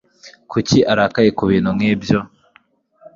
Kuki 0.51 0.77
arakaye 0.91 1.29
kubintu 1.37 1.69
nkibyo? 1.77 2.17